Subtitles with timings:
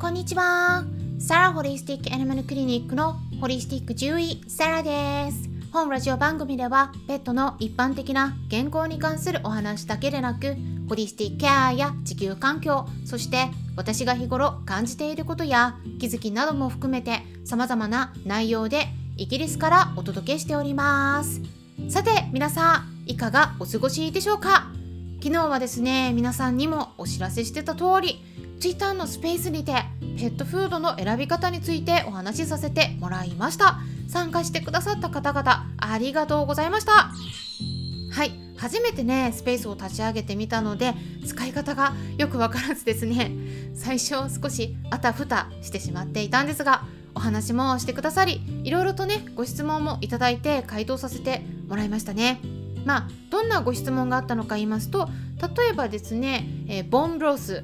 [0.00, 0.84] こんにちは。
[1.18, 5.50] サラホリスティックアニマルクリニックのホリスティック獣医サラです。
[5.72, 10.54] 本ラジオ番組ではペットの一般的な健康に関するお話だけでなく
[10.88, 18.86] ホリスティックケアや地球環境そして私が日頃感じていることや気づきなども含めて様々な内容で
[19.16, 21.40] イギリスからお届けしております
[21.88, 24.70] さて皆さんいかがお過ごしでしょうか？
[25.20, 28.24] 昨日はですね皆さんにもお知らせしてた通り
[28.60, 29.72] Twitter のスペースにて
[30.18, 33.78] ペットフードの選び方についてお話しさせてもらいました。
[34.08, 37.10] 参加してくださった方々ありがとうございました。
[38.10, 38.32] はい。
[38.56, 40.94] 初めてねスペースを立ち上げてみたので
[41.24, 43.30] 使い方がよくわからずですね。
[43.74, 46.84] 最初少しあたふたしてしまっていたんですが
[47.14, 52.40] お話もしてくださりいろいろとねご質問もいただいて回答させてもらいましたね。
[52.84, 55.08] まあどんなご質問があったのか言いますと
[55.56, 57.62] 例えばですね、えー、ボンブロス。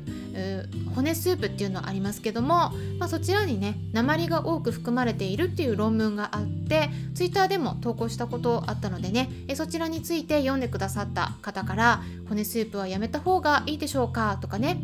[0.94, 14.78] 骨スープっていうのありますけども、まあ、そちらにね鉛が多く含まれているっていう論文があってツイッターでも投稿したことあったのでねえそちらについて読んでくださった方から骨スープはやめた方がいいでしょうかとかね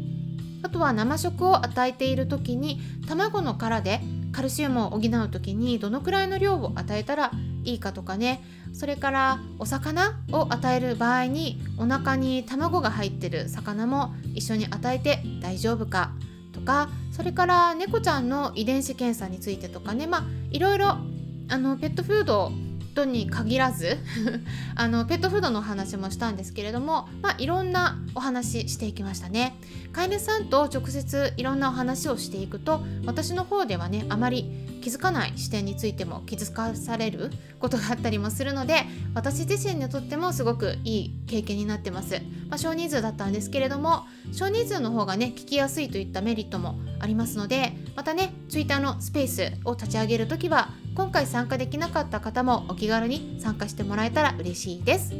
[0.62, 4.00] あとは生食を与えている時に卵の殻で
[4.32, 7.32] カルシウムを補う時にどのくらいの量を与えたら
[7.64, 16.12] いいかとかねそれからお魚を与える場合にお腹に卵が入ってる魚も一緒に与えて大丈夫か
[16.52, 20.06] とかそれから猫ちゃんの遺伝子検査についてとかね。
[20.06, 20.96] まあいろいろ
[21.48, 22.52] あのペットフード
[22.94, 23.98] とに限らず
[24.74, 29.56] あのペットフードのお話もしたんですけれども、まあ、いろんなお話していきましたね。
[29.92, 55.14] 飼い主さんと直接いろんなお話をしていくと私の方ではねあまり気づかない視点についても気づかされることがあったりもするので私自身にとってもすごくいい経験になってます、まあ、少人数だったんですけれども少人数の方がね聞きやすいといったメリットもありますのでまたね Twitter のスペースを立ち上げるときは今回参加できなかった方もお気軽に参加してもらえたら嬉しいです。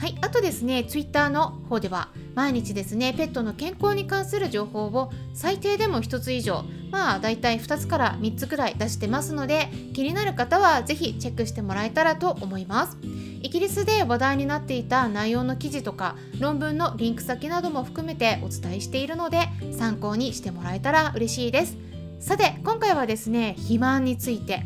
[0.00, 12.96] はいあとですね Twitter の方では毎日ですねペットの健康に関する情報を最低でも1つ以上まあだいたい2つから3つくらい出してますので気になる方は是非チェックしてもらえたらと思います。
[13.42, 21.89] イギリスで話題になっていた内容の記事とか論文のリンク先なども含めてお伝えしているので参考にしてもらえたら嬉しいです。
[22.20, 24.62] さて今回はですね肥満について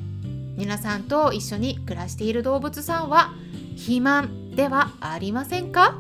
[0.56, 3.32] 皆さんと一緒に暮らしている動物さんは
[3.76, 5.94] 肥満ではありませんか？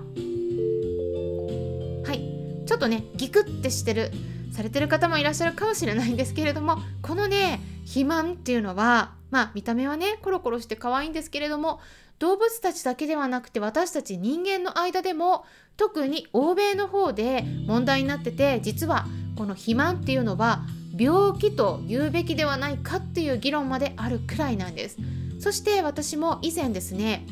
[2.04, 2.66] はい。
[2.66, 4.10] ちょっとねギクってしてる
[4.52, 11.78] されてる方もいらっしゃるかもしれないんですけれどもこのね肥満っていうのはまあ見た目はねコロコロして可愛いんですけれども
[12.18, 15.44] 動物たちだけではなくて私たち人間の間でも
[15.76, 20.62] 特に欧米の方で問題になってて実はこの肥満っていうのは
[20.96, 24.98] 病気と言うべきではないかっていう議論まであるくらいなんです
[25.40, 27.26] そして私も以前ですね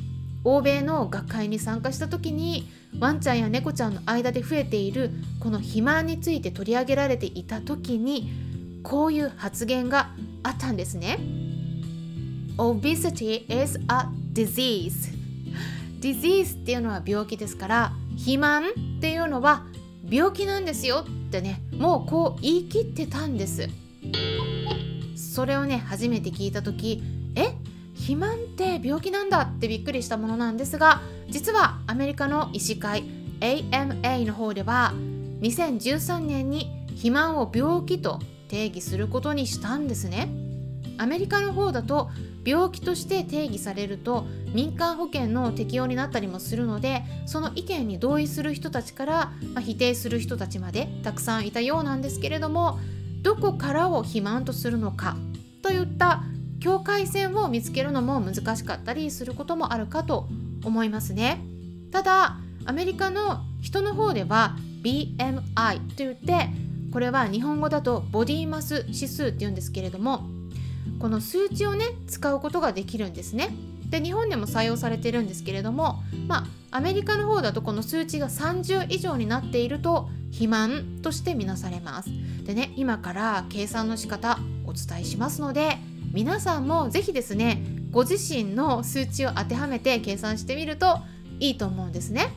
[0.45, 2.69] 欧米の学会に参加した時に
[2.99, 8.31] ワンちゃんや猫ちゃんの間で増えているこの肥満について取り上げられていた時に
[8.83, 10.11] こういう発言が
[10.43, 11.19] あったんですね。
[12.59, 15.13] Obesity is a disease.
[16.01, 18.65] disease っていうのは病気ですから肥満
[18.99, 19.65] っていうのは
[20.09, 23.69] 病気なんですよってねもうこう言い切ってたんです。
[25.17, 27.03] それをね初めて聞いた時
[27.35, 27.55] え
[27.95, 31.01] 肥満って病気なんだってびっくりしたものなんですが
[31.31, 33.05] 実はアメリカの医師会
[33.41, 34.93] AMA の方では
[35.41, 40.29] 2013年に肥満を病気と定義することにしたんですね。
[40.99, 42.11] アメリカの方だと
[42.45, 52.79] 病気として定義されると民間保険の適用になったりもするのでその意見に同意する人たちから、まあ、否定する人たちまでたくさんいたようなんですけれども
[53.23, 55.17] どこからを肥満とするのか
[55.63, 56.25] といった
[56.61, 60.29] 境界線を見つけるのも難しかったりすることもあるかと
[60.65, 61.41] 思いますね。
[61.91, 66.49] ただアメリカの人の方では BMI と言って
[66.93, 70.25] これは日本語だとボディマス指数っていうんですけれども
[70.99, 73.51] この数値をね使うことができるんですね
[73.91, 82.11] で日本でも採用されてるんですけれどもまあアメリカの方だとこの数値が30以上になっていると肥満としてみなされます
[82.45, 85.77] でね今から計算の仕方お伝えしますので
[86.13, 91.01] 皆さんも是非ですねご自身の数値を当てはめて計算してみると
[91.41, 92.33] いいと思うんですね。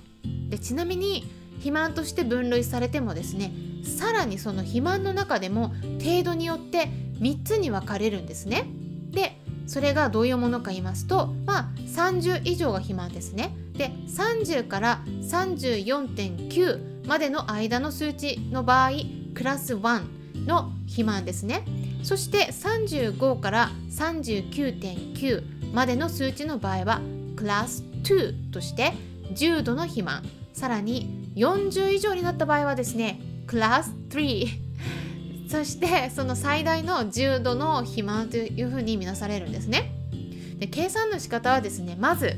[0.49, 1.25] でちなみに
[1.55, 3.53] 肥満として分類されてもですね
[3.83, 6.89] さらにその肥満の中でも程度によって
[7.19, 8.65] 3つに分かれるんですね。
[9.11, 13.55] でそれがどういうものか言いますとまあ30以上が肥満ですね。
[13.73, 18.91] で30から34.9までの間の数値の場合
[19.33, 20.03] クラス1
[20.47, 21.65] の肥満ですね
[22.03, 27.01] そして35から39.9までの数値の場合は
[27.35, 28.93] クラス2として
[29.33, 30.23] 重度の肥満
[30.53, 34.64] さらに40以上になった場合はですねクラス3
[35.47, 39.91] そしてその最大の重度の肥満というふうに見なされるんですね。
[40.57, 42.37] で計算の仕方はですねまず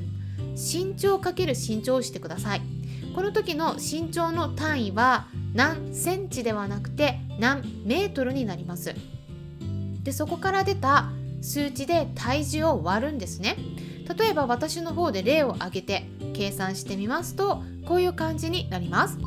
[0.56, 2.62] 身長かける身長をしてください。
[3.16, 8.94] この時の身長の単位は何センチではなくて何メートルになります。
[10.04, 11.12] でそこから出た
[11.42, 13.58] 数値で体重を割るんですね。
[14.18, 19.18] 例えば私の方で例を挙げて計算してみますとこういう感じになります。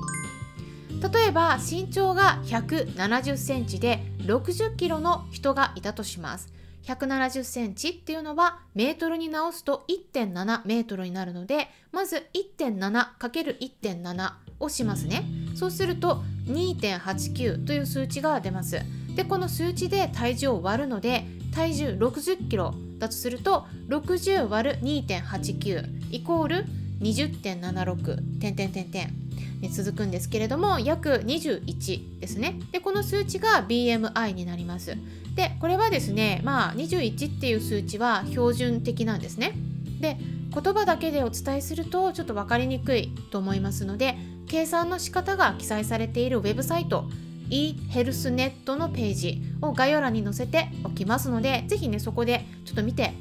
[1.01, 6.53] 例えば身長が170センチで60キロの人がいたとします。
[6.85, 12.27] 170センチっていうのはメートルに直すと1.7メートルになるのでまず
[12.59, 15.25] 1.7×1.7 をしますね。
[15.55, 18.81] そうすると2.89という数値が出ます。
[19.15, 21.25] でこの数値で体重を割るので
[21.55, 26.67] 体重60キロだとすると60割る2.89イコール
[27.01, 29.20] 20.76点点点点。
[29.69, 32.59] 続くんですけれども約21ですね。
[32.73, 34.97] でこの数値が BMI になります。
[35.35, 39.53] でこれはですねまあ21っていう数値は標準的なんですね。
[40.01, 40.17] で
[40.53, 44.17] 言葉だけでお伝えするとちょっと分かりにくいと思いますので
[44.49, 47.05] 計算の仕方が記載されているウェブサイト
[47.51, 53.13] eHealthNet のページを概要欄に載せておきますので是非ねそこでちょっと見て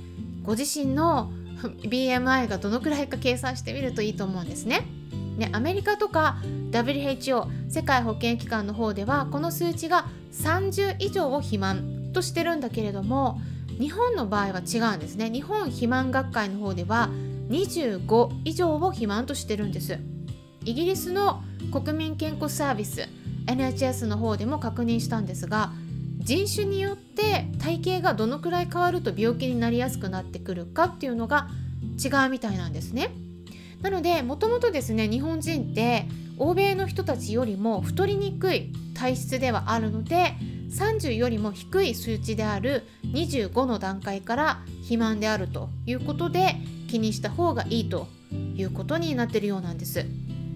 [0.43, 1.31] ご自身の
[1.61, 4.98] BMI がどのくらいか計算してみるといいと思うんですね。
[5.39, 6.37] ねアメリカとか
[6.71, 13.39] WHO 世界保健機関の方ではこの数値が30以上を肥満としてるんだけれども
[13.79, 15.31] 日本の場合は違うんですね。
[15.31, 17.09] 日本肥満学会の方では
[17.49, 19.97] 25以上を肥満としてるんです。
[20.65, 21.41] イギリスの
[21.71, 23.07] 国民健康サービス
[23.47, 25.71] NHS の方でも確認したんですが
[26.19, 31.47] 人種によって体型がどのくらい変わると病気になりやすくなってくるかっていうのが
[32.03, 33.11] 違うみたいなんですね。
[33.81, 36.05] なのでもともとですね日本人って
[36.37, 40.33] 欧米の人たちよりも太りにくい体質ではあるので
[40.69, 46.55] 30よりも低い数値である25の段階から肥満であるということで
[46.87, 48.07] 気にした方がいいと
[48.55, 50.05] いうことになってるようなんです。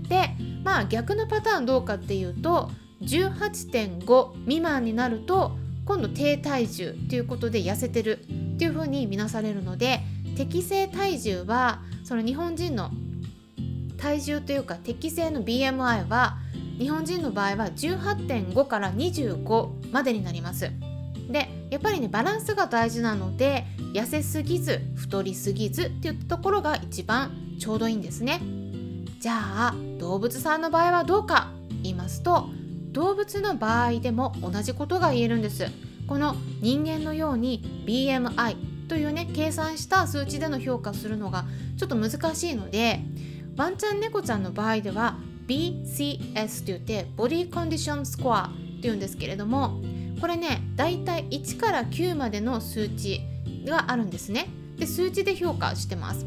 [0.08, 0.30] で
[0.64, 2.70] まあ逆のパターンどうかっていうと
[3.02, 10.00] 18.5未満になると今度低体重ということで痩せてるっていうふうに見なされるので
[10.38, 12.92] 適正体重はその日本人の
[14.04, 16.36] 体重というか適正の BMI は
[16.78, 20.70] 日本人の場合は18.5から25までになります。
[21.30, 28.42] でやっぱりねバランスが大事なので痩せすぎず太りすぎずっていったところが一番ちょうどいいんですね。
[29.22, 32.50] じゃあ動物さんの場合はどうか言いますと
[32.92, 35.66] 動物の場合でも同じことが言えるんです
[36.08, 41.46] この人間のように BMI というね計算した数値での評価するのが
[41.78, 43.00] ちょっと難しいので
[43.56, 45.18] ワンちゃん猫ちゃんの場合では
[45.48, 49.80] BCS と言ってボディコンディションスコアっていうんですけれども
[50.20, 53.22] これねだいたい1から9までの数値
[53.66, 54.48] があるんですね。
[54.78, 56.26] で数値で評価してます。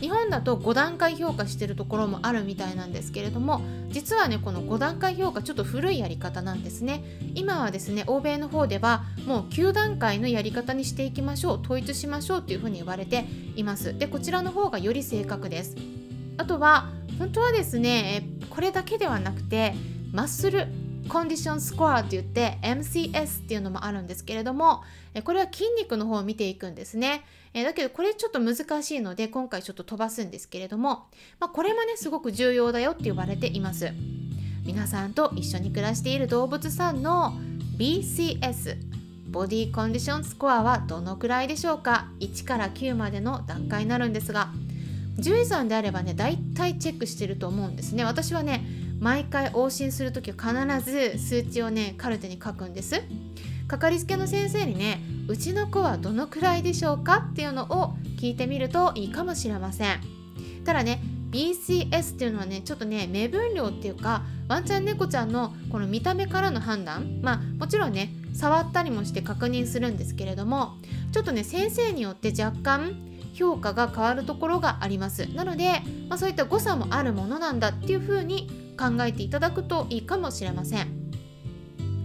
[0.00, 3.60] 日本だと5段階評価してるところもあるみたいなんですけれども
[3.90, 7.04] 実はねこの5段階評価ちょっと古いやり方なんですね。
[7.34, 13.96] 今はですね欧米の方ではもう9段階のやり方にしていきましょう統一しましょうっていうふうに言われています。
[13.96, 15.76] でこちらの方がより正確です。
[16.38, 19.74] あとは本当はですねこれだけではなくて
[20.12, 20.66] マッスル
[21.08, 24.82] コンディションスコアって言って MCS っていうのもあるんですけれども
[25.24, 27.24] これは筋肉の方を見ていくんですね。
[27.54, 31.06] だけどこれちょっと難しいので今回ちょっと飛ばすんですけれども、
[31.38, 33.90] まあ、これもねすごく重要だよって言われています。
[34.64, 37.34] 皆さんと一緒に暮らしている動物さんの
[37.76, 38.76] BCS
[39.28, 44.48] ボディコンディションスコアはどのくらいでしょうか？1から9までの段階になるんですが
[45.16, 48.04] 獣医さんであればね大体チェックしてると思うんですね。
[48.04, 48.64] 私はね
[49.00, 53.02] 毎回往診する時は必ず数値をねカルテに書くんです。
[53.68, 60.00] かかりつけの先生にねうちの子はどのくらいでしょうかっていうのを聞いてみるといいかもしれません。
[60.64, 70.74] ただね BCS っていうのはねちょっとね目分量っていうかワンちゃん猫ちゃんのこの見た目からの判断まあもちろんね触ったりもして確認するんですけれども
[71.10, 75.26] ちょっとね先生によって若干評価が変わるところがあります。
[75.34, 80.88] なので、まあ、そういった誤差もあるものなんだっていうふうに考えていただくといいかもしれません。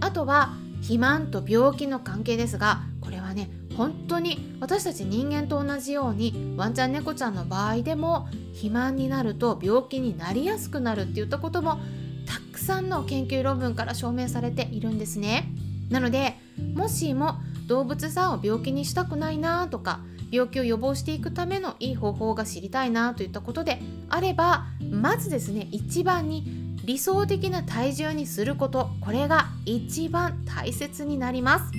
[0.00, 11.80] あとは肥満と病気の関係ですがこれはね本当に私たち人間と同じようにワンちゃん猫ちゃんの場合でも肥満になると病気になりやすくなるっていったことも
[12.26, 15.52] たくさんの研究論文から証明されているんですね。
[15.90, 16.36] なので
[16.74, 28.88] もしも動物さんを病気にしたくないなとか病気を予防していくためのいい方法が知りたいなといったことであればまずですね一番に理想的な体重にすること。
[29.02, 31.72] これが一番大切になります。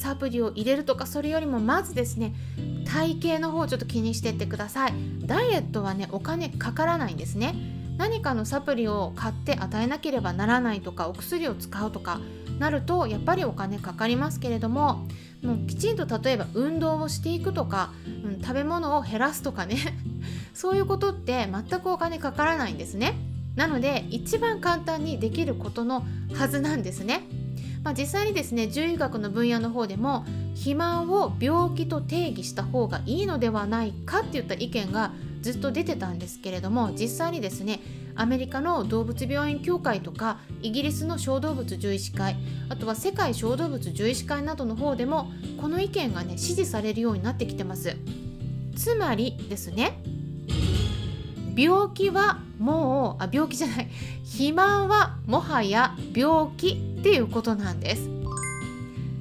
[0.00, 2.34] サプリを入れるとかそれよりもまずですね
[2.86, 4.94] 体型の方をちょっと気にしてってください。
[5.26, 7.54] ダイエットはねお金かからないんですね。
[8.00, 12.18] 何かのサプリを買って与えなければならないとかお薬を使うとか
[12.58, 15.06] なるとやっぱりお金かかりますけれども
[15.42, 17.92] もうきちんと例えば運動をしていくとか、
[18.24, 19.76] うん、食べ物を減らすとかね。
[20.54, 23.14] そういうことって全くお金かからないんですね。
[23.54, 27.22] なので一番簡単にできることのはずなんですね。
[27.84, 37.80] まあ、実際にですね獣医学の分野の方でも肥満を病気と定義した方がいいのではないかっていった意見がずっと出てたんですけれども実際にですね
[38.14, 42.36] アメリカの動物病院協会とかイギリスの小動物獣医師会
[42.68, 45.30] あとは世界小動物獣医師会などの方でも
[45.60, 47.96] この意見がね支持されるようになってきてます。
[48.76, 50.02] つまりですね
[51.56, 53.88] 病気はもうあ病気じゃない。
[54.24, 58.08] 肥満はもはや病気っていうことなんです。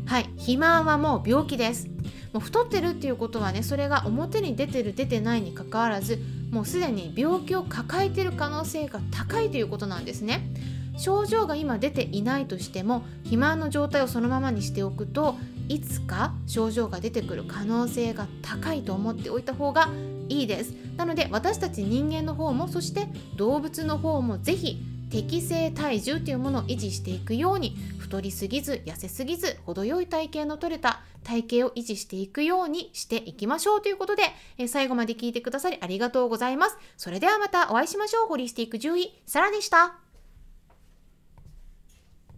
[0.06, 1.88] はい肥満はもう病気です。
[2.34, 6.20] もう太ってるっていうことはねそれが表に出てる出てないにかかわらず
[6.52, 10.50] もうすでに病気を抱えてる可能性が高いということなんですね。
[10.98, 15.38] 症状が今出ていないとしても肥満の状態をそのままにしておくと
[15.70, 19.90] いつか症状が出てくる可能性が高いと思っておいた方が
[20.28, 20.74] いいです。
[20.98, 23.08] なので私たち人間の方もそして
[23.38, 24.78] 動物の方も是非
[25.10, 34.24] 適正体重というものを維持していくように太りすぎず痩せすぎず程よい体型の取れた体型を維持していくようにしていきましょうということで、
[34.58, 36.78] え最後まで聞いてくださりありがとうございます。
[36.98, 38.28] それではまたお会いしましょう。
[38.28, 40.09] ホリスティック獣医、サラでした。